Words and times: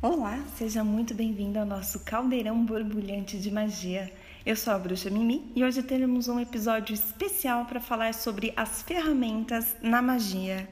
Olá, 0.00 0.44
seja 0.56 0.84
muito 0.84 1.12
bem-vindo 1.12 1.58
ao 1.58 1.66
nosso 1.66 2.04
caldeirão 2.04 2.64
borbulhante 2.64 3.36
de 3.36 3.50
magia. 3.50 4.12
Eu 4.46 4.54
sou 4.54 4.72
a 4.72 4.78
Bruxa 4.78 5.10
Mimi 5.10 5.50
e 5.56 5.64
hoje 5.64 5.82
teremos 5.82 6.28
um 6.28 6.38
episódio 6.38 6.94
especial 6.94 7.64
para 7.64 7.80
falar 7.80 8.14
sobre 8.14 8.52
as 8.56 8.80
ferramentas 8.82 9.74
na 9.82 10.00
magia. 10.00 10.68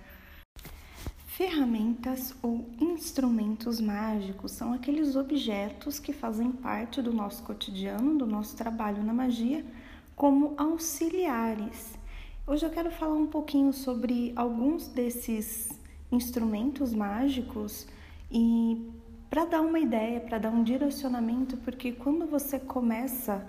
Ferramentas 1.26 2.36
ou 2.40 2.70
instrumentos 2.80 3.80
mágicos 3.80 4.52
são 4.52 4.72
aqueles 4.72 5.16
objetos 5.16 5.98
que 5.98 6.12
fazem 6.12 6.52
parte 6.52 7.02
do 7.02 7.12
nosso 7.12 7.42
cotidiano, 7.42 8.16
do 8.16 8.26
nosso 8.28 8.56
trabalho 8.56 9.02
na 9.02 9.12
magia, 9.12 9.66
como 10.14 10.54
auxiliares. 10.56 11.98
Hoje 12.46 12.64
eu 12.64 12.70
quero 12.70 12.92
falar 12.92 13.16
um 13.16 13.26
pouquinho 13.26 13.72
sobre 13.72 14.32
alguns 14.36 14.86
desses 14.86 15.68
instrumentos 16.12 16.94
mágicos 16.94 17.88
e 18.30 18.88
para 19.36 19.44
dar 19.44 19.60
uma 19.60 19.78
ideia, 19.78 20.18
para 20.18 20.38
dar 20.38 20.50
um 20.50 20.62
direcionamento, 20.62 21.58
porque 21.58 21.92
quando 21.92 22.26
você 22.26 22.58
começa 22.58 23.46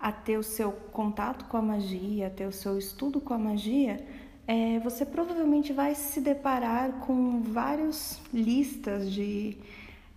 a 0.00 0.10
ter 0.10 0.36
o 0.36 0.42
seu 0.42 0.72
contato 0.72 1.44
com 1.44 1.56
a 1.56 1.62
magia, 1.62 2.26
a 2.26 2.30
ter 2.30 2.44
o 2.44 2.50
seu 2.50 2.76
estudo 2.76 3.20
com 3.20 3.34
a 3.34 3.38
magia, 3.38 4.04
é, 4.48 4.80
você 4.80 5.06
provavelmente 5.06 5.72
vai 5.72 5.94
se 5.94 6.20
deparar 6.20 6.90
com 7.06 7.40
várias 7.40 8.20
listas 8.34 9.12
de 9.12 9.56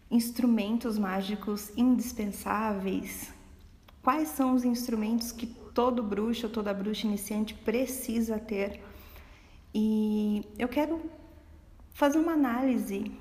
instrumentos 0.10 0.98
mágicos 0.98 1.72
indispensáveis. 1.78 3.32
Quais 4.02 4.30
são 4.30 4.56
os 4.56 4.66
instrumentos 4.66 5.32
que 5.32 5.46
todo 5.46 6.02
bruxo 6.02 6.48
ou 6.48 6.52
toda 6.52 6.74
bruxa 6.74 7.06
iniciante 7.06 7.54
precisa 7.54 8.40
ter? 8.40 8.82
E 9.72 10.44
eu 10.58 10.68
quero 10.68 11.00
fazer 11.94 12.18
uma 12.18 12.32
análise 12.32 13.12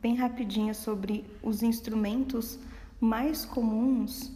bem 0.00 0.14
rapidinha 0.14 0.74
sobre 0.74 1.24
os 1.42 1.62
instrumentos 1.62 2.58
mais 3.00 3.44
comuns 3.44 4.32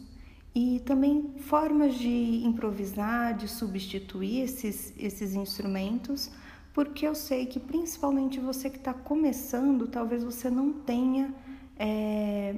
e 0.54 0.80
também 0.80 1.34
formas 1.38 1.94
de 1.94 2.42
improvisar, 2.44 3.34
de 3.34 3.48
substituir 3.48 4.41
esses, 4.41 4.92
esses 4.98 5.34
instrumentos, 5.34 6.30
porque 6.74 7.06
eu 7.06 7.14
sei 7.14 7.46
que 7.46 7.58
principalmente 7.58 8.38
você 8.38 8.69
que 8.69 8.78
está 8.78 8.92
começando, 8.92 9.88
talvez 9.88 10.22
você 10.22 10.50
não 10.50 10.72
tenha 10.72 11.34
é, 11.78 12.56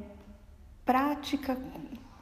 prática 0.84 1.58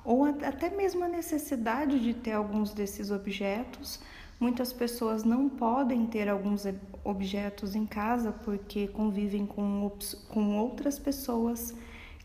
ou 0.04 0.24
até 0.24 0.70
mesmo 0.70 1.04
a 1.04 1.08
necessidade 1.08 2.00
de 2.00 2.12
ter 2.12 2.32
alguns 2.32 2.72
desses 2.72 3.10
objetos. 3.10 4.00
Muitas 4.38 4.72
pessoas 4.72 5.22
não 5.24 5.48
podem 5.48 6.06
ter 6.06 6.28
alguns 6.28 6.64
objetos 7.04 7.74
em 7.74 7.86
casa 7.86 8.32
porque 8.32 8.88
convivem 8.88 9.46
com, 9.46 9.90
com 10.28 10.56
outras 10.58 10.98
pessoas 10.98 11.74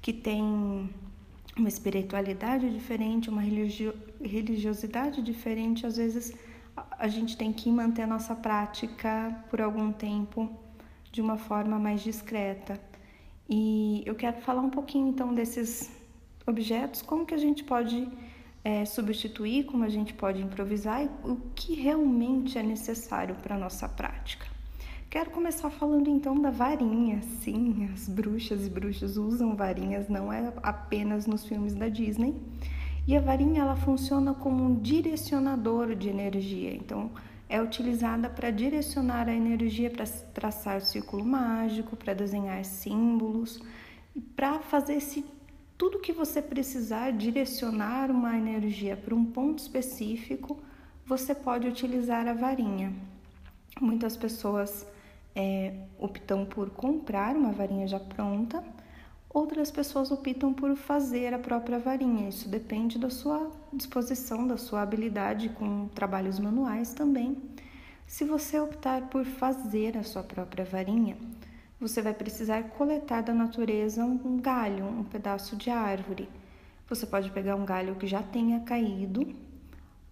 que 0.01 0.11
têm 0.11 0.89
uma 1.55 1.67
espiritualidade 1.67 2.69
diferente, 2.71 3.29
uma 3.29 3.41
religio, 3.41 3.93
religiosidade 4.21 5.21
diferente. 5.21 5.85
Às 5.85 5.97
vezes 5.97 6.35
a 6.91 7.07
gente 7.07 7.35
tem 7.35 7.51
que 7.51 7.71
manter 7.71 8.03
a 8.03 8.07
nossa 8.07 8.35
prática 8.35 9.43
por 9.49 9.61
algum 9.61 9.91
tempo 9.91 10.49
de 11.11 11.21
uma 11.21 11.37
forma 11.37 11.79
mais 11.79 12.01
discreta. 12.01 12.79
E 13.49 14.03
eu 14.05 14.15
quero 14.15 14.41
falar 14.41 14.61
um 14.61 14.69
pouquinho 14.69 15.07
então 15.07 15.33
desses 15.33 15.89
objetos, 16.45 17.01
como 17.01 17.25
que 17.25 17.33
a 17.33 17.37
gente 17.37 17.63
pode 17.63 18.07
é, 18.63 18.85
substituir, 18.85 19.65
como 19.65 19.83
a 19.83 19.89
gente 19.89 20.13
pode 20.13 20.41
improvisar 20.41 21.03
e 21.03 21.09
o 21.23 21.37
que 21.55 21.73
realmente 21.73 22.57
é 22.57 22.63
necessário 22.63 23.35
para 23.35 23.55
a 23.55 23.57
nossa 23.57 23.87
prática. 23.87 24.45
Quero 25.09 25.31
começar 25.31 25.69
falando 25.69 26.09
então 26.09 26.39
da 26.39 26.51
varinha. 26.51 27.21
Sim, 27.41 27.89
as 27.93 28.09
bruxas 28.09 28.67
e 28.67 28.69
bruxos 28.69 29.15
usam 29.15 29.55
varinhas, 29.55 30.09
não 30.09 30.31
é 30.31 30.51
apenas 30.61 31.25
nos 31.25 31.45
filmes 31.45 31.73
da 31.73 31.87
Disney. 31.87 32.35
E 33.07 33.15
a 33.15 33.21
varinha 33.21 33.61
ela 33.61 33.75
funciona 33.77 34.33
como 34.33 34.65
um 34.65 34.75
direcionador 34.75 35.95
de 35.95 36.09
energia. 36.09 36.75
Então, 36.75 37.09
é 37.47 37.61
utilizada 37.61 38.29
para 38.29 38.51
direcionar 38.51 39.29
a 39.29 39.33
energia 39.33 39.89
para 39.89 40.05
traçar 40.05 40.77
o 40.77 40.81
círculo 40.81 41.23
mágico, 41.25 41.95
para 41.95 42.13
desenhar 42.13 42.63
símbolos 42.65 43.61
e 44.13 44.19
para 44.19 44.59
fazer 44.59 44.95
esse 44.95 45.23
tudo 45.77 45.99
que 45.99 46.11
você 46.11 46.41
precisar 46.41 47.11
direcionar 47.11 48.09
uma 48.09 48.35
energia 48.35 48.97
para 48.97 49.13
um 49.13 49.23
ponto 49.23 49.59
específico, 49.59 50.57
você 51.05 51.35
pode 51.35 51.67
utilizar 51.67 52.27
a 52.27 52.33
varinha. 52.33 52.93
Muitas 53.79 54.17
pessoas 54.17 54.87
é, 55.35 55.73
optam 55.99 56.45
por 56.45 56.71
comprar 56.71 57.35
uma 57.35 57.51
varinha 57.51 57.87
já 57.87 57.99
pronta, 57.99 58.63
outras 59.29 59.69
pessoas 59.69 60.09
optam 60.09 60.51
por 60.51 60.75
fazer 60.75 61.31
a 61.31 61.37
própria 61.37 61.77
varinha. 61.77 62.27
Isso 62.27 62.49
depende 62.49 62.97
da 62.97 63.11
sua 63.11 63.51
disposição, 63.71 64.47
da 64.47 64.57
sua 64.57 64.81
habilidade 64.81 65.49
com 65.49 65.87
trabalhos 65.89 66.39
manuais 66.39 66.91
também. 66.93 67.37
Se 68.07 68.25
você 68.25 68.59
optar 68.59 69.09
por 69.09 69.25
fazer 69.25 69.95
a 69.95 70.03
sua 70.03 70.23
própria 70.23 70.65
varinha, 70.65 71.17
você 71.79 72.01
vai 72.01 72.13
precisar 72.13 72.63
coletar 72.71 73.21
da 73.21 73.33
natureza 73.33 74.03
um 74.03 74.39
galho, 74.39 74.85
um 74.85 75.03
pedaço 75.03 75.55
de 75.55 75.69
árvore. 75.69 76.27
Você 76.89 77.05
pode 77.05 77.29
pegar 77.29 77.55
um 77.55 77.65
galho 77.65 77.95
que 77.95 78.07
já 78.07 78.23
tenha 78.23 78.61
caído, 78.61 79.35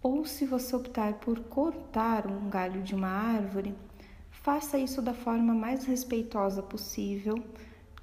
ou 0.00 0.24
se 0.24 0.46
você 0.46 0.76
optar 0.76 1.14
por 1.14 1.40
cortar 1.40 2.28
um 2.28 2.48
galho 2.48 2.82
de 2.82 2.94
uma 2.94 3.08
árvore, 3.08 3.74
faça 4.30 4.78
isso 4.78 5.02
da 5.02 5.12
forma 5.12 5.52
mais 5.54 5.84
respeitosa 5.84 6.62
possível. 6.62 7.34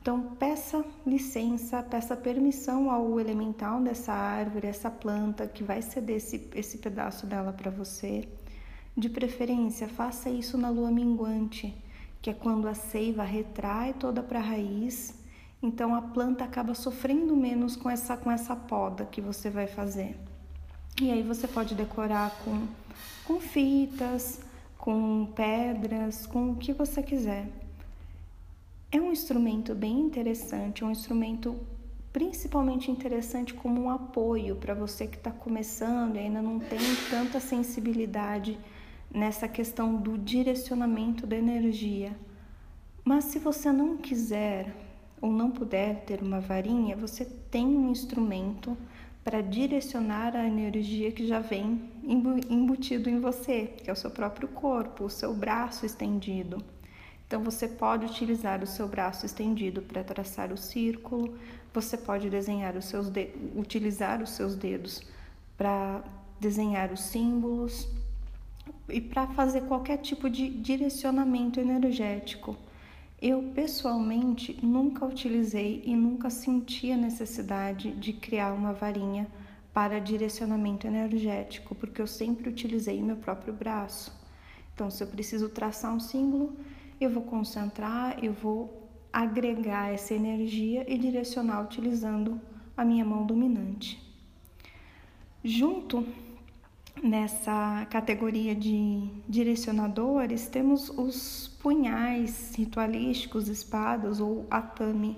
Então, 0.01 0.35
peça 0.35 0.84
licença, 1.07 1.81
peça 1.81 2.18
permissão 2.18 2.91
ao 2.91 3.18
elemental 3.18 3.80
dessa 3.80 4.12
árvore, 4.12 4.68
essa 4.68 4.91
planta 4.91 5.47
que 5.47 5.63
vai 5.63 5.81
ceder 5.81 6.18
esse, 6.18 6.50
esse 6.53 6.80
pedaço 6.80 7.25
dela 7.25 7.53
para 7.53 7.72
você. 7.72 8.28
De 8.97 9.07
preferência, 9.07 9.88
faça 9.88 10.30
isso 10.30 10.57
na 10.57 10.69
lua 10.69 10.91
minguante 10.91 11.74
que 12.23 12.29
é 12.29 12.34
quando 12.34 12.69
a 12.69 12.73
seiva 12.73 13.22
retrai 13.22 13.94
toda 13.94 14.23
para 14.23 14.39
a 14.39 14.41
raiz, 14.41 15.13
então 15.61 15.94
a 15.94 16.01
planta 16.01 16.45
acaba 16.45 16.73
sofrendo 16.73 17.35
menos 17.35 17.75
com 17.75 17.89
essa, 17.89 18.16
com 18.16 18.31
essa 18.31 18.56
poda 18.56 19.03
que 19.03 19.19
você 19.19 19.50
vai 19.50 19.67
fazer. 19.67 20.17
E 21.01 21.12
aí 21.12 21.22
você 21.22 21.50
pode 21.50 21.75
decorar 21.75 22.31
com, 22.45 22.66
com 23.25 23.41
fitas, 23.41 24.39
com 24.78 25.33
pedras, 25.35 26.25
com 26.25 26.51
o 26.51 26.56
que 26.56 26.72
você 26.72 27.03
quiser. 27.03 27.50
É 28.89 29.01
um 29.01 29.12
instrumento 29.12 29.75
bem 29.75 30.00
interessante, 30.00 30.85
um 30.85 30.91
instrumento 30.91 31.59
principalmente 32.13 32.89
interessante 32.89 33.53
como 33.53 33.81
um 33.81 33.89
apoio 33.89 34.56
para 34.56 34.73
você 34.73 35.07
que 35.07 35.17
está 35.17 35.31
começando 35.31 36.16
e 36.16 36.19
ainda 36.19 36.41
não 36.41 36.57
tem 36.57 36.79
tanta 37.09 37.41
sensibilidade 37.41 38.57
nessa 39.13 39.47
questão 39.47 39.96
do 39.96 40.18
direcionamento 40.18 41.28
da 41.28 41.35
energia. 41.35 42.18
Mas 43.06 43.25
se 43.25 43.38
você 43.38 43.72
não 43.72 43.97
quiser 43.97 44.74
ou 45.22 45.31
não 45.31 45.51
puder 45.51 46.03
ter 46.06 46.22
uma 46.22 46.40
varinha, 46.40 46.96
você 46.96 47.24
tem 47.24 47.66
um 47.66 47.91
instrumento 47.91 48.75
para 49.24 49.41
direcionar 49.41 50.35
a 50.35 50.46
energia 50.46 51.12
que 51.12 51.25
já 51.25 51.40
vem 51.40 51.90
embutido 52.50 53.09
em 53.09 53.19
você, 53.19 53.68
que 53.78 53.90
é 53.90 53.94
o 53.94 53.96
seu 53.96 54.12
próprio 54.12 54.50
corpo, 54.50 55.06
o 55.06 55.09
seu 55.09 55.34
braço 55.34 55.85
estendido. 55.85 56.62
Então 57.25 57.41
você 57.41 57.68
pode 57.68 58.06
utilizar 58.06 58.62
o 58.62 58.68
seu 58.68 58.88
braço 58.88 59.25
estendido 59.25 59.81
para 59.81 60.03
traçar 60.03 60.51
o 60.51 60.57
círculo, 60.57 61.38
você 61.74 61.97
pode 61.97 62.30
desenhar 62.30 62.75
os 62.75 62.85
seus 62.85 63.12
utilizar 63.56 64.22
os 64.22 64.31
seus 64.31 64.56
dedos 64.56 65.01
para 65.57 66.03
desenhar 66.40 66.91
os 66.91 67.01
símbolos, 67.01 67.88
e 68.89 68.99
para 68.99 69.27
fazer 69.27 69.61
qualquer 69.61 69.97
tipo 69.97 70.29
de 70.29 70.49
direcionamento 70.49 71.59
energético. 71.59 72.57
Eu 73.21 73.51
pessoalmente 73.55 74.59
nunca 74.61 75.05
utilizei 75.05 75.81
e 75.85 75.95
nunca 75.95 76.29
senti 76.29 76.91
a 76.91 76.97
necessidade 76.97 77.91
de 77.91 78.12
criar 78.12 78.53
uma 78.53 78.74
varinha 78.74 79.27
para 79.74 80.00
direcionamento 80.00 80.85
energético, 80.85 81.74
porque 81.74 82.01
eu 82.01 82.07
sempre 82.07 82.50
utilizei 82.50 83.01
meu 83.01 83.15
próprio 83.15 83.53
braço. 83.53 84.12
Então, 84.74 84.89
se 84.91 85.03
eu 85.03 85.07
preciso 85.07 85.50
traçar 85.50 85.94
um 85.94 86.00
símbolo, 86.00 86.56
eu 87.00 87.09
vou 87.09 87.24
concentrar, 87.24 88.24
eu 88.24 88.33
vou 88.33 88.89
agregar 89.12 89.94
essa 89.94 90.13
energia 90.13 90.86
e 90.91 90.97
direcionar 90.97 91.63
utilizando 91.63 92.41
a 92.75 92.83
minha 92.83 93.06
mão 93.06 93.25
dominante. 93.25 94.01
Junto 95.44 96.06
Nessa 97.01 97.86
categoria 97.90 98.56
de 98.56 99.10
direcionadores, 99.28 100.48
temos 100.48 100.90
os 100.90 101.48
punhais 101.62 102.54
ritualísticos, 102.56 103.48
espadas 103.48 104.19
ou 104.19 104.45
atame, 104.50 105.18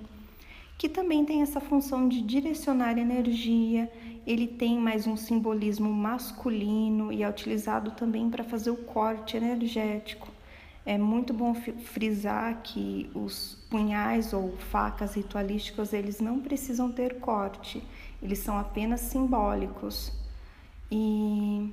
que 0.78 0.90
também 0.90 1.26
tem 1.26 1.42
essa 1.42 1.60
função 1.60 2.08
de 2.08 2.22
direcionar 2.22 2.98
energia. 2.98 3.92
Ele 4.26 4.48
tem 4.48 4.80
mais 4.80 5.06
um 5.06 5.16
simbolismo 5.16 5.92
masculino 5.92 7.12
e 7.12 7.22
é 7.22 7.30
utilizado 7.30 7.92
também 7.92 8.30
para 8.30 8.44
fazer 8.44 8.72
o 8.72 8.78
corte 8.78 9.38
energético. 9.38 10.28
É 10.86 10.98
muito 10.98 11.34
bom 11.34 11.54
frisar 11.54 12.62
que 12.64 13.10
os 13.14 13.58
punhais 13.70 14.34
ou 14.34 14.56
facas 14.58 15.16
ritualísticas, 15.16 15.94
eles 15.94 16.20
não 16.20 16.40
precisam 16.40 16.92
ter 16.92 17.20
corte, 17.20 17.84
eles 18.22 18.40
são 18.40 18.58
apenas 18.58 19.02
simbólicos. 19.02 20.12
E 20.92 21.72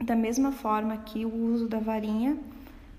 da 0.00 0.16
mesma 0.16 0.52
forma 0.52 0.96
que 0.96 1.24
o 1.24 1.52
uso 1.52 1.68
da 1.68 1.78
varinha, 1.78 2.38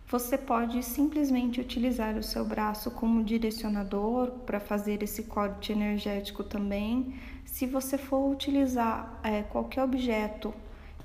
você 0.07 0.37
pode 0.37 0.81
simplesmente 0.83 1.61
utilizar 1.61 2.17
o 2.17 2.23
seu 2.23 2.43
braço 2.43 2.89
como 2.91 3.23
direcionador 3.23 4.31
para 4.45 4.59
fazer 4.59 5.03
esse 5.03 5.23
corte 5.23 5.71
energético 5.71 6.43
também. 6.43 7.13
Se 7.45 7.65
você 7.65 7.97
for 7.97 8.31
utilizar 8.31 9.19
é, 9.23 9.43
qualquer 9.43 9.83
objeto 9.83 10.53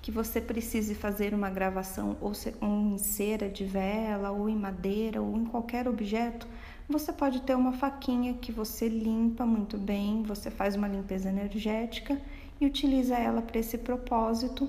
que 0.00 0.10
você 0.10 0.40
precise 0.40 0.94
fazer 0.94 1.32
uma 1.32 1.48
gravação 1.48 2.16
ou 2.20 2.32
em 2.62 2.98
cera 2.98 3.48
de 3.48 3.64
vela 3.64 4.30
ou 4.30 4.48
em 4.48 4.56
madeira 4.56 5.22
ou 5.22 5.36
em 5.36 5.44
qualquer 5.44 5.88
objeto, 5.88 6.46
você 6.88 7.12
pode 7.12 7.40
ter 7.42 7.54
uma 7.54 7.72
faquinha 7.72 8.34
que 8.34 8.52
você 8.52 8.88
limpa 8.88 9.46
muito 9.46 9.78
bem, 9.78 10.22
você 10.22 10.50
faz 10.50 10.76
uma 10.76 10.88
limpeza 10.88 11.28
energética 11.30 12.20
e 12.60 12.66
utiliza 12.66 13.16
ela 13.16 13.42
para 13.42 13.58
esse 13.58 13.78
propósito. 13.78 14.68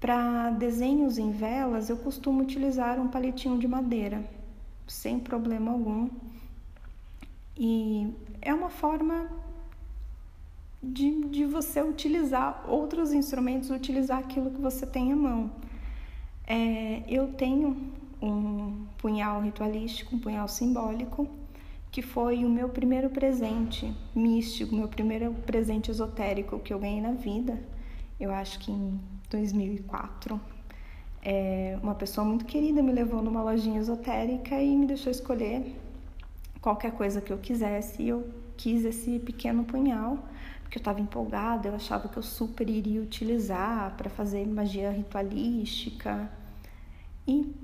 Para 0.00 0.50
desenhos 0.50 1.18
em 1.18 1.30
velas, 1.30 1.88
eu 1.88 1.96
costumo 1.96 2.42
utilizar 2.42 2.98
um 3.00 3.08
palitinho 3.08 3.58
de 3.58 3.68
madeira, 3.68 4.28
sem 4.86 5.20
problema 5.20 5.70
algum. 5.70 6.08
E 7.56 8.12
é 8.40 8.52
uma 8.52 8.68
forma 8.68 9.30
de, 10.82 11.24
de 11.28 11.44
você 11.44 11.80
utilizar 11.80 12.64
outros 12.66 13.12
instrumentos, 13.12 13.70
utilizar 13.70 14.18
aquilo 14.18 14.50
que 14.50 14.60
você 14.60 14.84
tem 14.84 15.12
à 15.12 15.16
mão. 15.16 15.50
É, 16.46 17.04
eu 17.06 17.28
tenho 17.34 17.92
um 18.20 18.84
punhal 18.98 19.40
ritualístico, 19.40 20.16
um 20.16 20.18
punhal 20.18 20.48
simbólico, 20.48 21.28
que 21.92 22.00
foi 22.00 22.42
o 22.42 22.48
meu 22.48 22.70
primeiro 22.70 23.10
presente 23.10 23.94
místico, 24.14 24.74
meu 24.74 24.88
primeiro 24.88 25.34
presente 25.46 25.90
esotérico 25.90 26.58
que 26.58 26.72
eu 26.72 26.78
ganhei 26.78 27.02
na 27.02 27.12
vida. 27.12 27.62
Eu 28.18 28.32
acho 28.32 28.58
que 28.60 28.72
em 28.72 28.98
2004. 29.28 30.40
É, 31.24 31.78
uma 31.82 31.94
pessoa 31.94 32.26
muito 32.26 32.46
querida 32.46 32.82
me 32.82 32.90
levou 32.90 33.22
numa 33.22 33.42
lojinha 33.42 33.78
esotérica 33.78 34.60
e 34.60 34.74
me 34.74 34.86
deixou 34.86 35.12
escolher 35.12 35.78
qualquer 36.62 36.92
coisa 36.92 37.20
que 37.20 37.30
eu 37.30 37.36
quisesse. 37.36 38.02
E 38.02 38.08
eu 38.08 38.26
quis 38.56 38.86
esse 38.86 39.18
pequeno 39.18 39.62
punhal 39.62 40.18
porque 40.62 40.78
eu 40.78 40.80
estava 40.80 40.98
empolgada, 40.98 41.68
eu 41.68 41.74
achava 41.74 42.08
que 42.08 42.16
eu 42.16 42.22
super 42.22 42.70
iria 42.70 43.02
utilizar 43.02 43.94
para 43.98 44.08
fazer 44.08 44.46
magia 44.46 44.90
ritualística 44.90 46.30
e 47.28 47.54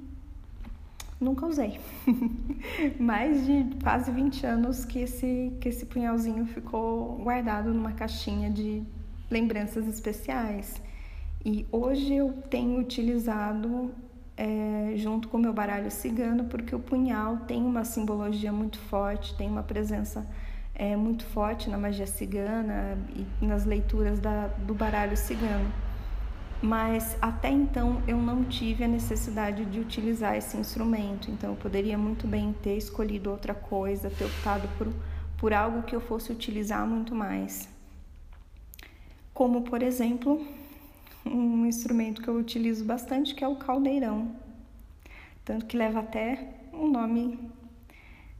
nunca 1.20 1.46
usei. 1.46 1.80
Mais 2.98 3.46
de 3.46 3.66
quase 3.82 4.10
20 4.10 4.46
anos 4.46 4.84
que 4.84 5.00
esse, 5.00 5.52
que 5.60 5.68
esse 5.68 5.86
punhalzinho 5.86 6.46
ficou 6.46 7.16
guardado 7.16 7.72
numa 7.72 7.92
caixinha 7.92 8.50
de 8.50 8.82
lembranças 9.30 9.86
especiais. 9.86 10.80
E 11.44 11.66
hoje 11.70 12.14
eu 12.14 12.32
tenho 12.50 12.80
utilizado 12.80 13.92
é, 14.36 14.92
junto 14.96 15.28
com 15.28 15.36
o 15.36 15.40
meu 15.40 15.52
baralho 15.52 15.90
cigano, 15.90 16.44
porque 16.44 16.74
o 16.74 16.78
punhal 16.78 17.38
tem 17.38 17.62
uma 17.62 17.84
simbologia 17.84 18.52
muito 18.52 18.78
forte, 18.78 19.36
tem 19.36 19.48
uma 19.48 19.62
presença 19.62 20.26
é 20.78 20.94
muito 20.94 21.24
forte 21.26 21.68
na 21.68 21.76
magia 21.76 22.06
cigana 22.06 22.96
e 23.40 23.44
nas 23.44 23.64
leituras 23.64 24.20
da, 24.20 24.46
do 24.46 24.72
baralho 24.72 25.16
cigano. 25.16 25.68
Mas 26.60 27.16
até 27.22 27.50
então 27.50 28.02
eu 28.08 28.16
não 28.16 28.42
tive 28.44 28.82
a 28.82 28.88
necessidade 28.88 29.64
de 29.66 29.78
utilizar 29.78 30.36
esse 30.36 30.56
instrumento, 30.56 31.30
então 31.30 31.50
eu 31.50 31.56
poderia 31.56 31.96
muito 31.96 32.26
bem 32.26 32.52
ter 32.52 32.76
escolhido 32.76 33.30
outra 33.30 33.54
coisa, 33.54 34.10
ter 34.10 34.24
optado 34.24 34.68
por, 34.76 34.92
por 35.36 35.52
algo 35.52 35.82
que 35.82 35.94
eu 35.94 36.00
fosse 36.00 36.32
utilizar 36.32 36.84
muito 36.84 37.14
mais. 37.14 37.68
Como, 39.32 39.62
por 39.62 39.84
exemplo, 39.84 40.44
um 41.24 41.64
instrumento 41.64 42.20
que 42.20 42.28
eu 42.28 42.34
utilizo 42.36 42.84
bastante, 42.84 43.36
que 43.36 43.44
é 43.44 43.48
o 43.48 43.54
caldeirão. 43.54 44.34
Tanto 45.44 45.64
que 45.66 45.76
leva 45.76 46.00
até 46.00 46.56
o 46.72 46.88
nome 46.88 47.38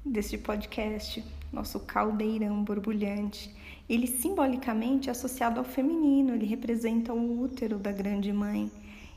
deste 0.05 0.37
podcast, 0.37 1.25
nosso 1.53 1.79
caldeirão 1.81 2.65
borbulhante. 2.65 3.55
Ele 3.88 4.06
simbolicamente 4.06 5.08
é 5.08 5.12
associado 5.12 5.58
ao 5.58 5.64
feminino, 5.64 6.35
ele 6.35 6.46
representa 6.46 7.12
o 7.12 7.40
útero 7.40 7.79
da 7.79 7.90
grande 7.90 8.32
mãe. 8.32 8.70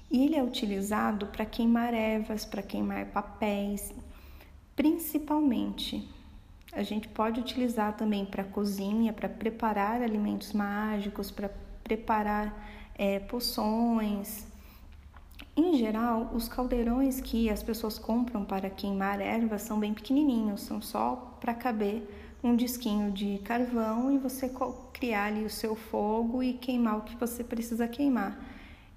E 0.10 0.26
ele 0.26 0.36
é 0.36 0.44
utilizado 0.44 1.28
para 1.28 1.46
queimar 1.46 1.94
ervas, 1.94 2.46
para 2.46 2.62
queimar 2.62 3.08
papéis, 3.08 3.94
principalmente. 4.76 6.08
A 6.74 6.84
gente 6.84 7.08
pode 7.08 7.40
utilizar 7.40 7.96
também 7.96 8.26
para 8.26 8.44
cozinha, 8.44 9.12
para 9.12 9.28
preparar 9.28 10.02
alimentos 10.02 10.54
mágicos, 10.54 11.32
para 11.32 11.50
preparar 11.84 12.68
é, 12.98 13.20
poções, 13.20 14.46
em 15.56 15.78
geral, 15.78 16.32
os 16.34 16.48
caldeirões 16.48 17.20
que 17.20 17.50
as 17.50 17.62
pessoas 17.62 18.00
compram 18.00 18.46
para 18.46 18.70
queimar 18.70 19.20
ervas 19.20 19.64
são 19.64 19.78
bem 19.78 19.94
pequenininhos, 19.94 20.62
são 20.62 20.82
só 20.82 21.38
para 21.42 21.54
caber 21.54 22.08
um 22.44 22.56
disquinho 22.56 23.12
de 23.12 23.40
carvão 23.40 24.12
e 24.12 24.18
você 24.18 24.52
criar 24.94 25.26
ali 25.26 25.46
o 25.46 25.50
seu 25.50 25.76
fogo 25.76 26.42
e 26.42 26.54
queimar 26.54 26.98
o 26.98 27.02
que 27.02 27.16
você 27.16 27.44
precisa 27.44 27.88
queimar. 27.88 28.38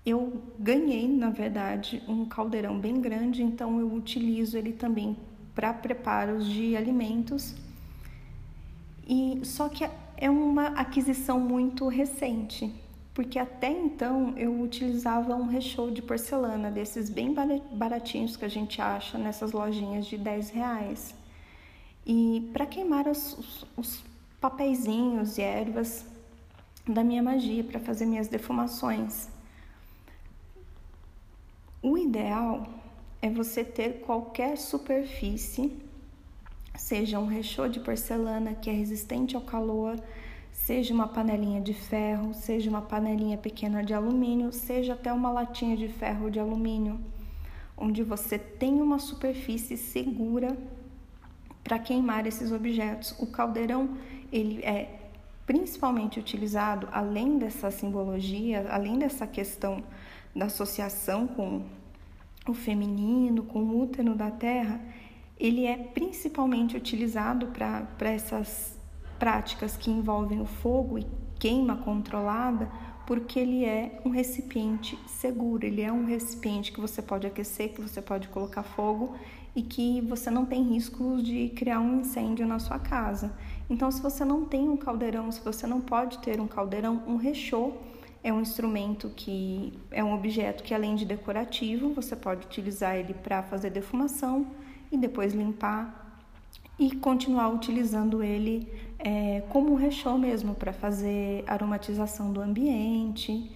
Eu 0.05 0.43
ganhei, 0.59 1.09
na 1.09 1.31
verdade, 1.31 2.03
um 2.07 2.27
caldeirão 2.27 2.79
bem 2.79 3.01
grande, 3.01 3.43
então 3.43 3.81
eu 3.81 3.93
utilizo 3.93 4.57
ele 4.57 4.73
também 4.73 5.17
para 5.55 5.73
preparos 5.73 6.47
de 6.47 6.77
alimentos. 6.77 7.55
E 9.07 9.41
só 9.45 9.69
que 9.69 9.89
é 10.17 10.31
uma 10.31 10.69
aquisição 10.69 11.39
muito 11.41 11.89
recente 11.89 12.73
porque 13.15 13.39
até 13.39 13.71
então 13.71 14.35
eu 14.37 14.61
utilizava 14.61 15.37
um 15.37 15.47
recheio 15.47 15.93
de 15.93 16.03
porcelana, 16.03 16.69
desses 16.69 17.09
bem 17.09 17.33
baratinhos 17.73 18.37
que 18.37 18.45
a 18.45 18.49
gente 18.49 18.83
acha 18.83 19.17
nessas 19.17 19.53
lojinhas 19.53 20.05
de 20.07 20.19
10 20.19 20.51
reais. 20.51 21.15
E 22.07 22.51
para 22.53 22.67
queimar 22.67 23.09
os, 23.09 23.39
os, 23.39 23.67
os 23.77 24.05
papeizinhos 24.41 25.39
e 25.39 25.43
ervas 25.43 26.05
da 26.87 27.03
minha 27.03 27.23
magia, 27.23 27.65
para 27.65 27.81
fazer 27.81 28.05
minhas 28.05 28.29
defumações. 28.29 29.29
O 31.83 31.97
ideal 31.97 32.67
é 33.23 33.31
você 33.31 33.65
ter 33.65 34.01
qualquer 34.01 34.59
superfície, 34.59 35.75
seja 36.77 37.19
um 37.19 37.27
recheio 37.27 37.71
de 37.71 37.81
porcelana 37.81 38.55
que 38.55 38.69
é 38.69 38.73
resistente 38.73 39.35
ao 39.35 39.41
calor, 39.41 39.99
seja 40.53 40.93
uma 40.93 41.09
panelinha 41.09 41.61
de 41.61 41.73
ferro, 41.73 42.35
seja 42.35 42.69
uma 42.69 42.83
panelinha 42.83 43.39
pequena 43.39 43.83
de 43.83 43.95
alumínio, 43.95 44.53
seja 44.53 44.93
até 44.93 45.11
uma 45.11 45.31
latinha 45.31 45.77
de 45.77 45.89
ferro 45.89 46.31
de 46.31 46.39
alumínio, 46.39 47.01
onde 47.77 48.03
você 48.03 48.39
tem 48.39 48.83
uma 48.83 48.99
superfície 48.99 49.79
segura 49.79 50.55
para 51.65 51.79
queimar 51.79 52.27
esses 52.27 52.53
objetos. 52.53 53.15
O 53.19 53.27
caldeirão, 53.27 53.97
ele 54.31 54.63
é 54.63 55.01
principalmente 55.47 56.21
utilizado 56.21 56.89
além 56.93 57.39
dessa 57.39 57.71
simbologia, 57.71 58.67
além 58.71 58.99
dessa 58.99 59.27
questão 59.27 59.83
da 60.37 60.47
associação 60.47 61.27
com 61.27 61.63
o 62.47 62.55
feminino, 62.55 63.45
com 63.45 63.61
o 63.61 63.83
útero 63.83 64.15
da 64.15 64.31
terra, 64.31 64.81
ele 65.39 65.67
é 65.67 65.77
principalmente 65.77 66.77
utilizado 66.77 67.49
para 67.49 68.11
essas 68.11 68.79
práticas 69.19 69.77
que 69.77 69.91
envolvem 69.91 70.41
o 70.41 70.47
fogo 70.47 70.99
e 70.99 71.07
queima 71.39 71.77
controlada, 71.77 72.71
porque 73.07 73.39
ele 73.39 73.65
é 73.65 74.01
um 74.05 74.11
recipiente 74.11 74.99
seguro, 75.07 75.67
ele 75.67 75.83
é 75.83 75.93
um 75.93 76.05
recipiente 76.05 76.73
que 76.73 76.81
você 76.81 77.03
pode 77.03 77.27
aquecer, 77.27 77.75
que 77.75 77.81
você 77.81 78.01
pode 78.01 78.29
colocar 78.29 78.63
fogo 78.63 79.15
e 79.55 79.63
que 79.63 80.01
você 80.03 80.31
não 80.31 80.45
tem 80.45 80.63
risco 80.63 81.23
de 81.23 81.51
criar 81.51 81.81
um 81.81 82.01
incêndio 82.01 82.47
na 82.47 82.59
sua 82.59 82.79
casa. 82.79 83.33
Então, 83.71 83.91
se 83.91 84.03
você 84.03 84.25
não 84.25 84.45
tem 84.45 84.69
um 84.69 84.77
caldeirão, 84.77 85.31
se 85.31 85.41
você 85.41 85.67
não 85.67 85.81
pode 85.81 86.19
ter 86.19 86.41
um 86.41 86.47
caldeirão, 86.47 87.03
um 87.07 87.17
rechô 87.17 87.73
é 88.23 88.33
um 88.33 88.41
instrumento 88.41 89.11
que 89.15 89.73
é 89.91 90.03
um 90.03 90.15
objeto 90.15 90.65
que 90.65 90.75
além 90.75 90.97
de 90.97 91.05
decorativo, 91.05 91.93
você 91.93 92.17
pode 92.17 92.47
utilizar 92.47 92.97
ele 92.97 93.15
para 93.15 93.43
fazer 93.43 93.71
defumação 93.71 94.47
e 94.91 94.97
depois 94.97 95.35
limpar 95.35 96.03
e 96.79 96.91
continuar 96.97 97.49
utilizando 97.51 98.23
ele 98.23 98.69
é, 98.99 99.43
como 99.51 99.75
rechô 99.75 100.17
mesmo 100.17 100.55
para 100.55 100.73
fazer 100.73 101.45
aromatização 101.47 102.33
do 102.33 102.41
ambiente. 102.41 103.51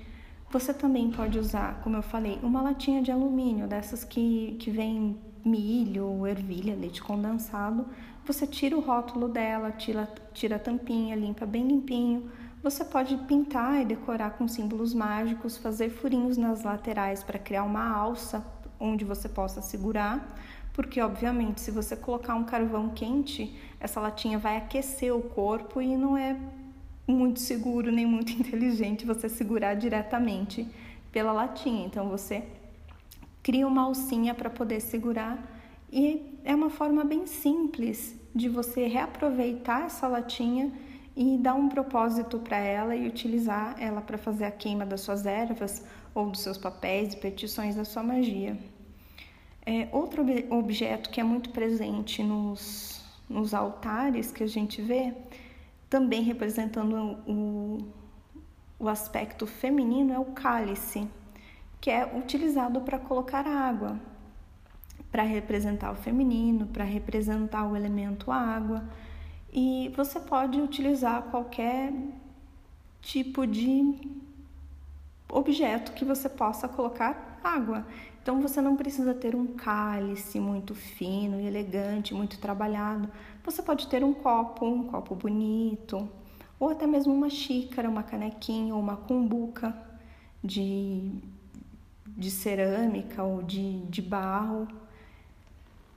Você 0.50 0.72
também 0.72 1.10
pode 1.10 1.38
usar, 1.38 1.80
como 1.82 1.96
eu 1.96 2.02
falei, 2.02 2.38
uma 2.42 2.62
latinha 2.62 3.02
de 3.02 3.10
alumínio, 3.10 3.66
dessas 3.66 4.04
que, 4.04 4.56
que 4.60 4.70
vem 4.70 5.16
milho, 5.48 6.26
ervilha, 6.26 6.76
leite 6.76 7.02
condensado. 7.02 7.86
Você 8.26 8.46
tira 8.46 8.76
o 8.76 8.80
rótulo 8.80 9.28
dela, 9.28 9.72
tira, 9.72 10.08
tira 10.32 10.56
a 10.56 10.58
tampinha, 10.58 11.16
limpa 11.16 11.46
bem 11.46 11.66
limpinho. 11.66 12.30
Você 12.62 12.84
pode 12.84 13.16
pintar 13.18 13.80
e 13.80 13.84
decorar 13.84 14.30
com 14.30 14.46
símbolos 14.46 14.92
mágicos, 14.92 15.56
fazer 15.56 15.90
furinhos 15.90 16.36
nas 16.36 16.62
laterais 16.62 17.22
para 17.22 17.38
criar 17.38 17.64
uma 17.64 17.88
alça 17.88 18.44
onde 18.78 19.04
você 19.04 19.28
possa 19.28 19.62
segurar 19.62 20.36
porque 20.78 21.00
obviamente 21.00 21.60
se 21.60 21.72
você 21.72 21.96
colocar 21.96 22.36
um 22.36 22.44
carvão 22.44 22.90
quente, 22.90 23.52
essa 23.80 23.98
latinha 23.98 24.38
vai 24.38 24.56
aquecer 24.58 25.12
o 25.12 25.20
corpo 25.20 25.82
e 25.82 25.96
não 25.96 26.16
é 26.16 26.36
muito 27.04 27.40
seguro 27.40 27.90
nem 27.90 28.06
muito 28.06 28.30
inteligente 28.40 29.04
você 29.04 29.28
segurar 29.28 29.74
diretamente 29.74 30.68
pela 31.10 31.32
latinha. 31.32 31.84
Então 31.84 32.08
você 32.08 32.44
cria 33.48 33.66
uma 33.66 33.84
alcinha 33.84 34.34
para 34.34 34.50
poder 34.50 34.78
segurar 34.78 35.38
e 35.90 36.38
é 36.44 36.54
uma 36.54 36.68
forma 36.68 37.02
bem 37.02 37.24
simples 37.24 38.14
de 38.34 38.46
você 38.46 38.86
reaproveitar 38.86 39.86
essa 39.86 40.06
latinha 40.06 40.70
e 41.16 41.38
dar 41.38 41.54
um 41.54 41.66
propósito 41.66 42.38
para 42.40 42.58
ela 42.58 42.94
e 42.94 43.08
utilizar 43.08 43.74
ela 43.82 44.02
para 44.02 44.18
fazer 44.18 44.44
a 44.44 44.50
queima 44.50 44.84
das 44.84 45.00
suas 45.00 45.24
ervas 45.24 45.82
ou 46.14 46.28
dos 46.28 46.42
seus 46.42 46.58
papéis 46.58 47.14
e 47.14 47.16
petições 47.16 47.74
da 47.74 47.86
sua 47.86 48.02
magia. 48.02 48.54
É, 49.64 49.88
outro 49.92 50.22
objeto 50.50 51.08
que 51.08 51.18
é 51.18 51.24
muito 51.24 51.48
presente 51.48 52.22
nos, 52.22 53.02
nos 53.30 53.54
altares 53.54 54.30
que 54.30 54.44
a 54.44 54.46
gente 54.46 54.82
vê, 54.82 55.14
também 55.88 56.22
representando 56.22 57.16
o, 57.26 57.78
o 58.78 58.90
aspecto 58.90 59.46
feminino, 59.46 60.12
é 60.12 60.18
o 60.18 60.26
cálice, 60.26 61.08
que 61.80 61.90
é 61.90 62.04
utilizado 62.16 62.80
para 62.80 62.98
colocar 62.98 63.46
água, 63.46 63.98
para 65.10 65.22
representar 65.22 65.92
o 65.92 65.96
feminino, 65.96 66.66
para 66.66 66.84
representar 66.84 67.66
o 67.66 67.76
elemento 67.76 68.30
água. 68.30 68.88
E 69.52 69.92
você 69.96 70.20
pode 70.20 70.60
utilizar 70.60 71.22
qualquer 71.24 71.92
tipo 73.00 73.46
de 73.46 73.96
objeto 75.30 75.92
que 75.92 76.04
você 76.04 76.28
possa 76.28 76.68
colocar 76.68 77.40
água. 77.42 77.86
Então 78.22 78.40
você 78.42 78.60
não 78.60 78.76
precisa 78.76 79.14
ter 79.14 79.34
um 79.34 79.46
cálice 79.46 80.38
muito 80.38 80.74
fino 80.74 81.40
e 81.40 81.46
elegante, 81.46 82.12
muito 82.14 82.38
trabalhado. 82.38 83.08
Você 83.44 83.62
pode 83.62 83.86
ter 83.88 84.04
um 84.04 84.12
copo, 84.12 84.66
um 84.66 84.84
copo 84.84 85.14
bonito, 85.14 86.08
ou 86.60 86.70
até 86.70 86.86
mesmo 86.86 87.14
uma 87.14 87.30
xícara, 87.30 87.88
uma 87.88 88.02
canequinha 88.02 88.74
ou 88.74 88.80
uma 88.80 88.96
cumbuca 88.96 89.74
de, 90.42 91.10
de 92.18 92.32
cerâmica 92.32 93.22
ou 93.22 93.42
de, 93.42 93.78
de 93.84 94.02
barro, 94.02 94.66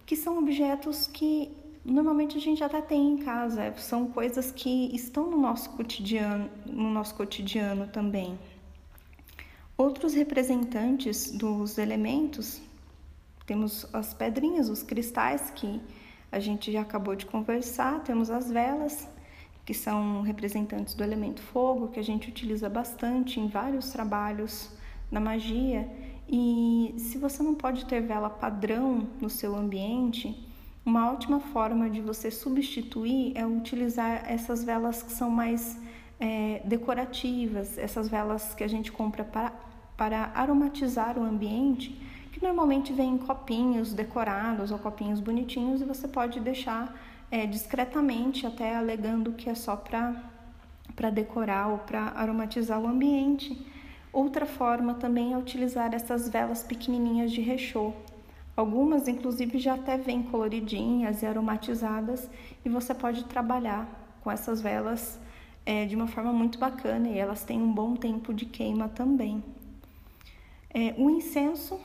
que 0.06 0.16
são 0.16 0.38
objetos 0.38 1.08
que 1.08 1.52
normalmente 1.84 2.38
a 2.38 2.40
gente 2.40 2.64
até 2.64 2.80
tem 2.80 3.14
em 3.14 3.18
casa, 3.18 3.74
são 3.78 4.08
coisas 4.08 4.52
que 4.52 4.96
estão 4.96 5.32
no 5.32 5.38
nosso 5.38 5.72
cotidiano, 5.72 6.48
no 6.66 6.92
nosso 6.92 7.16
cotidiano 7.16 7.88
também. 7.88 8.38
Outros 9.76 10.14
representantes 10.14 11.32
dos 11.32 11.80
elementos, 11.80 12.62
temos 13.48 13.88
as 13.92 14.14
pedrinhas, 14.14 14.70
os 14.70 14.84
cristais 14.84 15.50
que 15.50 15.82
a 16.32 16.40
gente 16.40 16.72
já 16.72 16.82
acabou 16.82 17.16
de 17.16 17.26
conversar, 17.26 18.04
temos 18.04 18.30
as 18.30 18.52
velas, 18.52 19.08
que 19.66 19.74
são 19.74 20.22
representantes 20.22 20.94
do 20.94 21.04
elemento 21.04 21.42
fogo, 21.42 21.88
que 21.88 22.00
a 22.00 22.04
gente 22.04 22.30
utiliza 22.30 22.70
bastante 22.70 23.40
em 23.40 23.48
vários 23.48 23.90
trabalhos 23.90 24.70
na 25.10 25.20
magia. 25.20 25.90
E 26.32 26.96
se 26.98 27.18
você 27.18 27.44
não 27.44 27.54
pode 27.54 27.86
ter 27.86 28.00
vela 28.00 28.30
padrão 28.30 29.06
no 29.20 29.30
seu 29.30 29.54
ambiente, 29.54 30.48
uma 30.86 31.12
ótima 31.12 31.42
forma 31.42 31.90
de 31.90 32.00
você 32.00 32.32
substituir 32.32 33.34
é 33.36 33.46
utilizar 33.46 34.24
essas 34.26 34.64
velas 34.64 35.04
que 35.04 35.12
são 35.12 35.30
mais 35.30 35.78
é, 36.22 36.62
decorativas, 36.64 37.78
essas 37.78 38.08
velas 38.08 38.54
que 38.54 38.64
a 38.64 38.68
gente 38.68 38.94
compra 38.94 39.26
para, 39.26 39.52
para 39.98 40.32
aromatizar 40.34 41.20
o 41.20 41.24
ambiente, 41.24 42.02
que 42.32 42.42
normalmente 42.42 42.94
vem 42.94 43.16
em 43.16 43.18
copinhos 43.18 43.94
decorados 43.94 44.72
ou 44.72 44.80
copinhos 44.80 45.20
bonitinhos 45.20 45.82
e 45.82 45.84
você 45.84 46.08
pode 46.08 46.40
deixar 46.40 46.98
é, 47.30 47.46
discretamente, 47.46 48.48
até 48.48 48.74
alegando 48.74 49.34
que 49.34 49.50
é 49.50 49.56
só 49.56 49.76
para 49.76 51.10
decorar 51.10 51.68
ou 51.68 51.80
para 51.80 52.14
aromatizar 52.16 52.80
o 52.80 52.88
ambiente. 52.88 53.70
Outra 54.12 54.46
forma 54.46 54.94
também 54.94 55.34
é 55.34 55.38
utilizar 55.38 55.94
essas 55.94 56.28
velas 56.28 56.64
pequenininhas 56.64 57.32
de 57.32 57.42
rechô, 57.42 57.94
Algumas, 58.56 59.08
inclusive, 59.08 59.58
já 59.60 59.76
até 59.76 59.98
vêm 59.98 60.22
coloridinhas 60.22 61.22
e 61.22 61.26
aromatizadas 61.26 62.30
e 62.66 62.70
você 62.70 62.94
pode 62.94 63.24
trabalhar 63.26 63.88
com 64.22 64.30
essas 64.30 64.62
velas 64.62 65.20
é, 65.66 65.86
de 65.86 65.96
uma 65.96 66.08
forma 66.08 66.34
muito 66.34 66.60
bacana 66.60 67.08
e 67.08 67.18
elas 67.18 67.44
têm 67.44 67.62
um 67.62 67.72
bom 67.72 67.96
tempo 67.96 68.34
de 68.34 68.46
queima 68.46 68.90
também. 68.90 69.44
É, 70.74 70.94
o 70.98 71.10
incenso, 71.10 71.80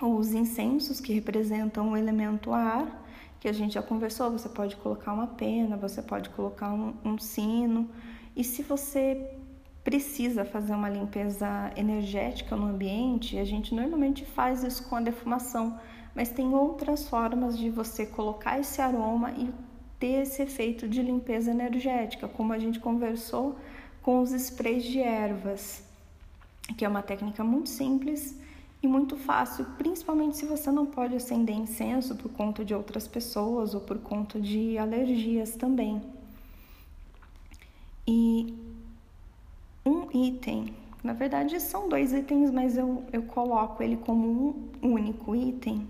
ou 0.00 0.16
os 0.18 0.32
incensos 0.32 1.00
que 1.00 1.12
representam 1.12 1.92
o 1.92 1.96
elemento 1.96 2.52
ar, 2.52 3.06
que 3.38 3.48
a 3.48 3.52
gente 3.52 3.74
já 3.74 3.82
conversou, 3.82 4.30
você 4.30 4.48
pode 4.48 4.76
colocar 4.76 5.12
uma 5.12 5.28
pena, 5.28 5.76
você 5.76 6.02
pode 6.02 6.30
colocar 6.30 6.72
um, 6.72 6.94
um 7.04 7.16
sino, 7.16 7.88
e 8.36 8.42
se 8.42 8.62
você 8.62 9.39
precisa 9.82 10.44
fazer 10.44 10.74
uma 10.74 10.88
limpeza 10.88 11.72
energética 11.76 12.54
no 12.54 12.66
ambiente, 12.66 13.38
a 13.38 13.44
gente 13.44 13.74
normalmente 13.74 14.24
faz 14.24 14.62
isso 14.62 14.86
com 14.88 14.96
a 14.96 15.00
defumação, 15.00 15.78
mas 16.14 16.28
tem 16.28 16.54
outras 16.54 17.08
formas 17.08 17.58
de 17.58 17.70
você 17.70 18.04
colocar 18.04 18.58
esse 18.58 18.80
aroma 18.82 19.30
e 19.32 19.50
ter 19.98 20.22
esse 20.22 20.42
efeito 20.42 20.88
de 20.88 21.02
limpeza 21.02 21.50
energética, 21.50 22.28
como 22.28 22.52
a 22.52 22.58
gente 22.58 22.78
conversou 22.78 23.56
com 24.02 24.20
os 24.20 24.32
sprays 24.32 24.84
de 24.84 25.00
ervas, 25.00 25.82
que 26.76 26.84
é 26.84 26.88
uma 26.88 27.02
técnica 27.02 27.44
muito 27.44 27.68
simples 27.68 28.38
e 28.82 28.88
muito 28.88 29.16
fácil, 29.16 29.66
principalmente 29.76 30.38
se 30.38 30.46
você 30.46 30.70
não 30.70 30.86
pode 30.86 31.14
acender 31.14 31.54
incenso 31.54 32.14
por 32.16 32.30
conta 32.32 32.64
de 32.64 32.74
outras 32.74 33.06
pessoas 33.06 33.74
ou 33.74 33.80
por 33.80 33.98
conta 33.98 34.40
de 34.40 34.78
alergias 34.78 35.54
também. 35.54 36.00
E 38.06 38.54
item. 40.12 40.74
Na 41.02 41.12
verdade, 41.12 41.58
são 41.60 41.88
dois 41.88 42.12
itens, 42.12 42.50
mas 42.50 42.76
eu, 42.76 43.04
eu 43.12 43.22
coloco 43.22 43.82
ele 43.82 43.96
como 43.96 44.70
um 44.82 44.92
único 44.92 45.34
item, 45.34 45.88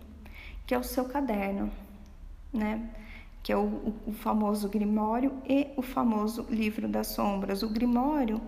que 0.67 0.75
é 0.75 0.79
o 0.79 0.85
seu 0.85 1.05
caderno, 1.05 1.71
né? 2.53 2.91
Que 3.43 3.53
é 3.53 3.57
o, 3.57 3.95
o 4.07 4.13
famoso 4.13 4.69
Grimório 4.69 5.33
e 5.49 5.69
o 5.77 5.83
famoso 5.83 6.47
Livro 6.49 6.87
das 6.87 7.09
Sombras. 7.09 7.63
O 7.63 7.69
Grimório 7.69 8.41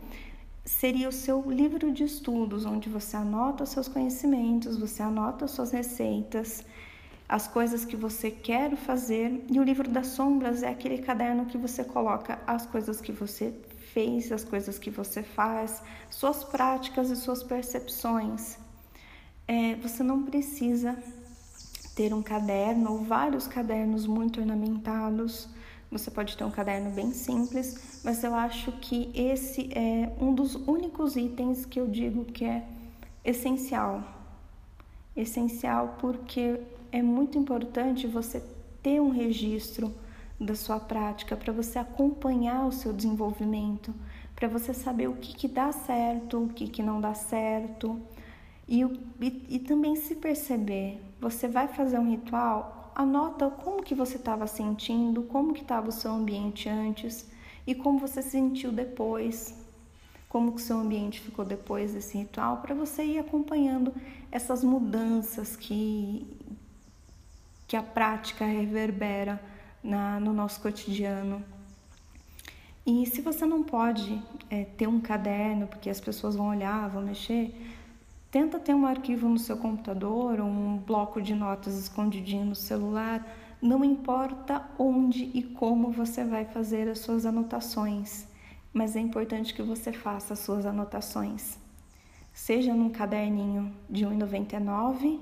seria 0.65 1.09
o 1.09 1.13
seu 1.13 1.51
livro 1.51 1.91
de 1.91 2.05
estudos, 2.05 2.65
onde 2.65 2.89
você 2.89 3.17
anota 3.17 3.67
seus 3.67 3.89
conhecimentos, 3.89 4.77
você 4.77 5.03
anota 5.03 5.47
as 5.47 5.51
suas 5.51 5.73
receitas, 5.73 6.65
as 7.29 7.49
coisas 7.49 7.85
que 7.85 7.97
você 7.97 8.31
quer 8.31 8.77
fazer, 8.77 9.45
e 9.51 9.59
o 9.59 9.65
livro 9.65 9.89
das 9.89 10.09
sombras 10.09 10.63
é 10.63 10.69
aquele 10.69 10.99
caderno 10.99 11.47
que 11.47 11.59
você 11.59 11.83
coloca 11.83 12.39
as 12.47 12.67
coisas 12.67 13.01
que 13.01 13.11
você 13.11 13.55
fez, 13.83 14.33
as 14.33 14.45
coisas 14.45 14.79
que 14.79 14.91
você 14.91 15.23
faz, 15.23 15.83
suas 16.11 16.45
práticas 16.45 17.11
e 17.11 17.17
suas 17.17 17.43
percepções. 17.43 18.57
É, 19.47 19.75
você 19.77 20.03
não 20.03 20.23
precisa 20.23 20.97
ter 21.95 22.15
um 22.15 22.23
caderno 22.23 22.93
ou 22.93 22.99
vários 23.05 23.47
cadernos 23.47 24.07
muito 24.07 24.41
ornamentados. 24.41 25.49
Você 25.91 26.11
pode 26.11 26.37
ter 26.37 26.45
um 26.45 26.51
caderno 26.51 26.91
bem 26.91 27.13
simples, 27.13 28.01
mas 28.03 28.25
eu 28.25 28.35
acho 28.35 28.73
que 28.73 29.11
esse 29.15 29.69
é 29.75 30.11
um 30.19 30.35
dos 30.35 30.55
únicos 30.55 31.17
itens 31.17 31.67
que 31.67 31.79
eu 31.79 31.87
digo 31.87 32.25
que 32.25 32.45
é 32.45 32.67
essencial. 33.25 34.03
Essencial 35.15 35.97
porque 36.01 36.61
é 36.91 37.03
muito 37.03 37.37
importante 37.37 38.07
você 38.07 38.43
ter 38.83 39.01
um 39.01 39.11
registro 39.11 39.93
da 40.45 40.55
sua 40.55 40.81
prática, 40.81 41.37
para 41.37 41.53
você 41.53 41.79
acompanhar 41.79 42.67
o 42.67 42.73
seu 42.73 42.93
desenvolvimento, 42.93 43.95
para 44.35 44.49
você 44.49 44.75
saber 44.75 45.09
o 45.09 45.17
que, 45.17 45.35
que 45.35 45.49
dá 45.49 45.71
certo, 45.73 46.45
o 46.45 46.49
que, 46.49 46.69
que 46.69 46.83
não 46.83 47.01
dá 47.01 47.15
certo. 47.15 48.01
E, 48.69 48.83
e, 49.21 49.47
e 49.49 49.59
também 49.59 49.97
se 49.97 50.17
perceber, 50.17 51.01
você 51.21 51.47
vai 51.47 51.69
fazer 51.69 51.99
um 51.99 52.11
ritual, 52.11 52.93
anota 52.95 53.49
como 53.51 53.83
que 53.83 53.95
você 53.95 54.17
estava 54.17 54.47
sentindo, 54.47 55.23
como 55.25 55.53
que 55.53 55.63
estava 55.63 55.89
o 55.89 55.93
seu 55.93 56.11
ambiente 56.11 56.69
antes 56.69 57.31
e 57.67 57.75
como 57.75 57.99
você 57.99 58.21
se 58.23 58.31
sentiu 58.31 58.73
depois, 58.73 59.55
como 60.29 60.53
que 60.53 60.63
seu 60.63 60.79
ambiente 60.79 61.21
ficou 61.21 61.45
depois 61.45 61.93
desse 61.93 62.19
ritual, 62.19 62.59
para 62.59 62.75
você 62.75 63.05
ir 63.05 63.19
acompanhando 63.19 63.93
essas 64.31 64.65
mudanças 64.65 65.55
que, 65.57 66.27
que 67.69 67.77
a 67.77 67.83
prática 67.83 68.45
reverbera 68.45 69.52
na, 69.83 70.21
no 70.21 70.33
nosso 70.33 70.61
cotidiano. 70.61 71.43
E 72.85 73.07
se 73.07 73.21
você 73.21 73.47
não 73.47 73.63
pode 73.63 74.21
é, 74.51 74.65
ter 74.65 74.89
um 74.89 75.01
caderno, 75.01 75.67
porque 75.67 75.89
as 75.89 76.01
pessoas 76.01 76.35
vão 76.35 76.49
olhar, 76.49 76.89
vão 76.89 77.03
mexer, 77.03 77.55
tenta 78.31 78.59
ter 78.59 78.75
um 78.75 78.87
arquivo 78.87 79.29
no 79.29 79.39
seu 79.39 79.57
computador 79.57 80.41
um 80.41 80.79
bloco 80.79 81.21
de 81.21 81.35
notas 81.35 81.79
escondidinho 81.79 82.45
no 82.45 82.55
celular. 82.55 83.25
Não 83.61 83.85
importa 83.85 84.65
onde 84.77 85.31
e 85.33 85.43
como 85.43 85.93
você 85.93 86.25
vai 86.25 86.45
fazer 86.45 86.89
as 86.89 86.99
suas 86.99 87.25
anotações, 87.25 88.27
mas 88.73 88.97
é 88.97 89.01
importante 89.01 89.55
que 89.55 89.63
você 89.63 89.93
faça 89.93 90.33
as 90.33 90.41
suas 90.41 90.67
anotações. 90.67 91.59
Seja 92.33 92.75
num 92.75 92.91
caderninho 92.91 93.73
de 93.89 94.05
R$ 94.05 94.17
1,99, 94.17 95.21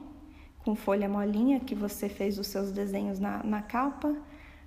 com 0.64 0.74
folha 0.74 1.08
molinha 1.08 1.60
que 1.60 1.74
você 1.74 2.08
fez 2.08 2.38
os 2.38 2.46
seus 2.46 2.70
desenhos 2.70 3.18
na, 3.18 3.42
na 3.42 3.60
capa, 3.60 4.16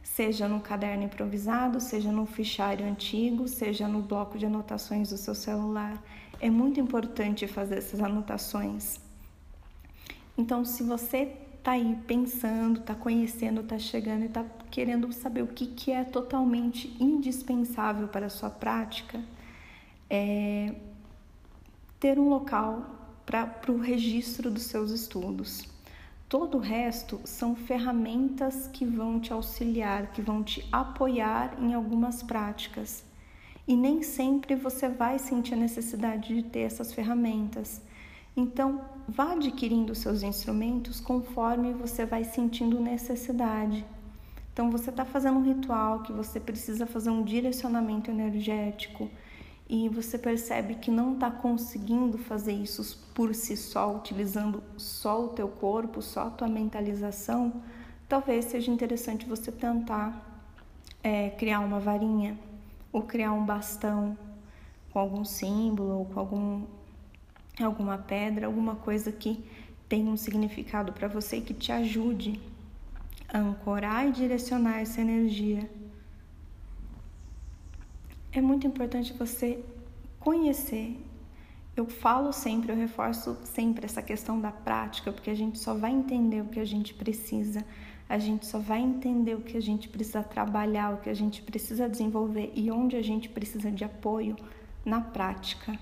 seja 0.03 0.47
no 0.47 0.59
caderno 0.59 1.05
improvisado, 1.05 1.79
seja 1.79 2.11
no 2.11 2.25
fichário 2.25 2.85
antigo, 2.85 3.47
seja 3.47 3.87
no 3.87 4.01
bloco 4.01 4.37
de 4.37 4.45
anotações 4.45 5.09
do 5.09 5.17
seu 5.17 5.33
celular. 5.33 5.99
É 6.39 6.49
muito 6.49 6.79
importante 6.79 7.47
fazer 7.47 7.77
essas 7.77 8.01
anotações. 8.01 8.99
Então, 10.37 10.65
se 10.65 10.83
você 10.83 11.35
está 11.57 11.71
aí 11.71 11.97
pensando, 12.05 12.81
está 12.81 12.93
conhecendo, 12.93 13.61
está 13.61 13.79
chegando 13.79 14.23
e 14.23 14.25
está 14.25 14.45
querendo 14.69 15.11
saber 15.13 15.43
o 15.43 15.47
que, 15.47 15.67
que 15.67 15.91
é 15.91 16.03
totalmente 16.03 16.95
indispensável 16.99 18.07
para 18.09 18.25
a 18.25 18.29
sua 18.29 18.49
prática, 18.49 19.23
é 20.09 20.75
ter 21.99 22.19
um 22.19 22.27
local 22.27 22.85
para 23.25 23.71
o 23.71 23.77
registro 23.77 24.51
dos 24.51 24.63
seus 24.63 24.91
estudos. 24.91 25.72
Todo 26.33 26.57
o 26.57 26.59
resto 26.59 27.21
são 27.25 27.55
ferramentas 27.55 28.67
que 28.73 28.83
vão 28.83 29.19
te 29.19 29.31
auxiliar, 29.31 30.07
que 30.13 30.19
vão 30.19 30.41
te 30.41 30.67
apoiar 30.71 31.55
em 31.61 31.75
algumas 31.75 32.23
práticas. 32.23 33.03
E 33.67 33.75
nem 33.75 34.01
sempre 34.01 34.55
você 34.55 34.89
vai 34.89 35.19
sentir 35.19 35.53
a 35.53 35.57
necessidade 35.57 36.33
de 36.33 36.41
ter 36.41 36.61
essas 36.61 36.91
ferramentas. 36.91 37.83
Então, 38.35 38.81
vá 39.07 39.33
adquirindo 39.33 39.93
seus 39.93 40.23
instrumentos 40.23 40.99
conforme 40.99 41.71
você 41.71 42.03
vai 42.03 42.23
sentindo 42.23 42.79
necessidade. 42.79 43.85
Então, 44.51 44.71
você 44.71 44.89
está 44.89 45.05
fazendo 45.05 45.37
um 45.37 45.43
ritual 45.43 45.99
que 45.99 46.11
você 46.11 46.39
precisa 46.39 46.87
fazer 46.87 47.11
um 47.11 47.21
direcionamento 47.21 48.09
energético 48.09 49.07
e 49.75 49.89
você 49.89 50.19
percebe 50.19 50.75
que 50.75 50.91
não 50.91 51.15
está 51.15 51.31
conseguindo 51.31 52.15
fazer 52.19 52.53
isso 52.53 52.95
por 53.15 53.33
si 53.33 53.57
só, 53.57 53.95
utilizando 53.95 54.61
só 54.77 55.25
o 55.25 55.29
teu 55.29 55.47
corpo, 55.47 55.99
só 55.99 56.27
a 56.27 56.29
tua 56.29 56.47
mentalização, 56.47 57.51
talvez 58.07 58.45
seja 58.45 58.69
interessante 58.69 59.25
você 59.25 59.51
tentar 59.51 60.45
é, 61.01 61.31
criar 61.31 61.61
uma 61.61 61.79
varinha 61.79 62.37
ou 62.91 63.01
criar 63.01 63.33
um 63.33 63.43
bastão 63.43 64.15
com 64.91 64.99
algum 64.99 65.25
símbolo 65.25 65.97
ou 65.97 66.05
com 66.05 66.19
algum 66.19 66.61
alguma 67.59 67.97
pedra, 67.97 68.45
alguma 68.45 68.75
coisa 68.75 69.11
que 69.11 69.43
tenha 69.89 70.11
um 70.11 70.17
significado 70.17 70.93
para 70.93 71.07
você 71.07 71.37
e 71.37 71.41
que 71.41 71.53
te 71.53 71.71
ajude 71.71 72.39
a 73.27 73.39
ancorar 73.39 74.07
e 74.07 74.11
direcionar 74.11 74.81
essa 74.81 75.01
energia. 75.01 75.67
É 78.35 78.41
muito 78.41 78.65
importante 78.65 79.13
você 79.13 79.63
conhecer. 80.19 80.99
Eu 81.75 81.85
falo 81.85 82.33
sempre, 82.33 82.71
eu 82.71 82.75
reforço 82.75 83.37
sempre 83.43 83.85
essa 83.85 84.01
questão 84.01 84.41
da 84.41 84.51
prática, 84.51 85.11
porque 85.11 85.29
a 85.29 85.35
gente 85.35 85.59
só 85.59 85.75
vai 85.75 85.91
entender 85.91 86.41
o 86.41 86.45
que 86.45 86.59
a 86.59 86.65
gente 86.65 86.95
precisa, 86.95 87.63
a 88.09 88.17
gente 88.17 88.47
só 88.47 88.57
vai 88.57 88.81
entender 88.81 89.35
o 89.35 89.41
que 89.41 89.55
a 89.55 89.61
gente 89.61 89.87
precisa 89.87 90.23
trabalhar, 90.23 90.95
o 90.95 90.97
que 90.97 91.11
a 91.11 91.13
gente 91.13 91.43
precisa 91.43 91.87
desenvolver 91.87 92.51
e 92.55 92.71
onde 92.71 92.95
a 92.95 93.03
gente 93.03 93.29
precisa 93.29 93.71
de 93.71 93.83
apoio 93.83 94.35
na 94.83 94.99
prática. 94.99 95.77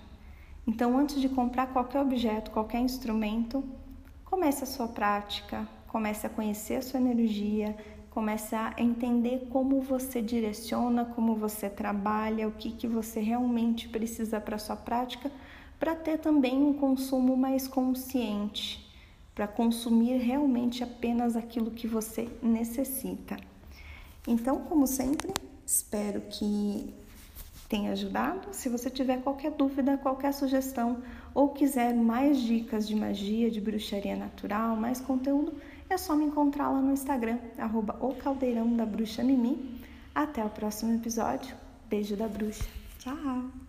Então, 0.68 0.98
antes 0.98 1.22
de 1.22 1.30
comprar 1.30 1.68
qualquer 1.68 2.02
objeto, 2.02 2.52
qualquer 2.52 2.82
instrumento, 2.82 3.64
comece 4.26 4.66
a 4.66 4.68
sua 4.68 4.90
prática, 4.90 5.66
comece 5.88 6.28
a 6.28 6.30
conhecer 6.30 6.76
a 6.76 6.82
sua 6.82 7.00
energia, 7.00 7.78
comece 8.12 8.54
a 8.54 8.74
entender 8.78 9.48
como 9.50 9.82
você 9.82 10.22
direciona, 10.22 11.06
como 11.06 11.34
você 11.34 11.70
trabalha, 11.70 12.48
o 12.48 12.52
que, 12.52 12.70
que 12.72 12.86
você 12.86 13.22
realmente 13.22 13.88
precisa 13.88 14.40
para 14.40 14.60
sua 14.60 14.76
prática, 14.76 15.32
para 15.80 15.96
ter 15.96 16.20
também 16.20 16.62
um 16.62 16.74
consumo 16.74 17.36
mais 17.36 17.68
consciente, 17.68 18.86
para 19.34 19.48
consumir 19.48 20.18
realmente 20.18 20.84
apenas 20.84 21.38
aquilo 21.38 21.72
que 21.72 21.88
você 21.88 22.30
necessita. 22.44 23.38
Então, 24.28 24.60
como 24.60 24.86
sempre, 24.86 25.34
espero 25.66 26.22
que 26.30 26.94
tenha 27.70 27.94
ajudado. 27.94 28.50
Se 28.52 28.68
você 28.68 28.90
tiver 28.90 29.22
qualquer 29.22 29.52
dúvida, 29.52 29.98
qualquer 29.98 30.34
sugestão 30.34 31.02
ou 31.34 31.50
quiser 31.50 31.96
mais 31.96 32.42
dicas 32.42 32.86
de 32.86 32.94
magia, 32.94 33.50
de 33.50 33.62
bruxaria 33.62 34.18
natural, 34.18 34.76
mais 34.76 35.00
conteúdo, 35.00 35.54
é 35.94 35.98
só 35.98 36.16
me 36.16 36.26
encontrar 36.26 36.70
lá 36.70 36.82
no 36.82 36.94
Instagram, 36.94 37.38
arroba 37.58 37.98
o 38.00 38.16
caldeirão 38.16 38.76
da 38.76 38.86
bruxa 38.86 39.24
Mimi. 39.24 39.82
Até 40.14 40.44
o 40.44 40.50
próximo 40.50 40.94
episódio. 40.94 41.56
Beijo 41.90 42.16
da 42.16 42.28
bruxa. 42.28 42.68
Tchau! 43.00 43.61